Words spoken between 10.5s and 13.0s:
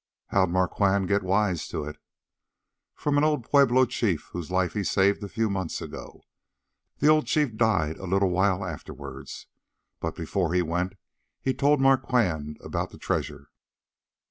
he went, he told Marquand about the